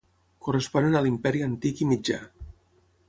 Corresponen 0.47 0.97
a 0.99 1.03
l'Imperi 1.07 1.43
antic 1.49 1.85
i 1.85 1.89
mitjà. 1.91 2.21